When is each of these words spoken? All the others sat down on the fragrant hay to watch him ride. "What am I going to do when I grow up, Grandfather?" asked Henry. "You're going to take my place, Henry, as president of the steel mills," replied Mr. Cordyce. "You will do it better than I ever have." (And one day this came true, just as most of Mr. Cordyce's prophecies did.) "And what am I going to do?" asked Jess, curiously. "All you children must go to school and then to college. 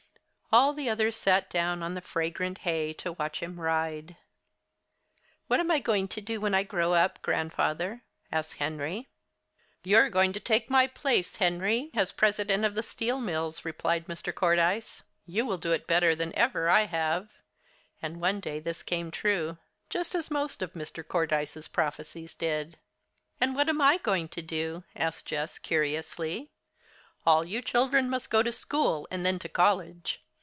All 0.53 0.73
the 0.73 0.89
others 0.89 1.15
sat 1.15 1.49
down 1.49 1.81
on 1.81 1.93
the 1.93 2.01
fragrant 2.01 2.57
hay 2.67 2.91
to 2.95 3.13
watch 3.13 3.39
him 3.41 3.57
ride. 3.57 4.17
"What 5.47 5.61
am 5.61 5.71
I 5.71 5.79
going 5.79 6.09
to 6.09 6.19
do 6.19 6.41
when 6.41 6.53
I 6.53 6.63
grow 6.63 6.91
up, 6.93 7.21
Grandfather?" 7.21 8.01
asked 8.33 8.55
Henry. 8.55 9.07
"You're 9.85 10.09
going 10.09 10.33
to 10.33 10.41
take 10.41 10.69
my 10.69 10.87
place, 10.87 11.37
Henry, 11.37 11.89
as 11.93 12.11
president 12.11 12.65
of 12.65 12.75
the 12.75 12.83
steel 12.83 13.21
mills," 13.21 13.63
replied 13.63 14.07
Mr. 14.07 14.35
Cordyce. 14.35 15.03
"You 15.25 15.45
will 15.45 15.57
do 15.57 15.71
it 15.71 15.87
better 15.87 16.15
than 16.15 16.31
I 16.31 16.33
ever 16.35 16.67
have." 16.87 17.29
(And 18.01 18.19
one 18.19 18.41
day 18.41 18.59
this 18.59 18.83
came 18.83 19.09
true, 19.09 19.57
just 19.89 20.13
as 20.15 20.29
most 20.29 20.61
of 20.61 20.73
Mr. 20.73 21.01
Cordyce's 21.01 21.69
prophecies 21.69 22.35
did.) 22.35 22.77
"And 23.39 23.55
what 23.55 23.69
am 23.69 23.79
I 23.79 23.99
going 23.99 24.27
to 24.27 24.41
do?" 24.41 24.83
asked 24.97 25.27
Jess, 25.27 25.57
curiously. 25.59 26.51
"All 27.25 27.45
you 27.45 27.61
children 27.61 28.09
must 28.09 28.29
go 28.29 28.43
to 28.43 28.51
school 28.51 29.07
and 29.09 29.25
then 29.25 29.39
to 29.39 29.47
college. 29.47 30.19